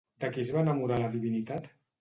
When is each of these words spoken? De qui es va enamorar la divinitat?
De 0.23 0.29
qui 0.37 0.41
es 0.45 0.49
va 0.55 0.63
enamorar 0.65 0.99
la 1.05 1.13
divinitat? 1.19 1.73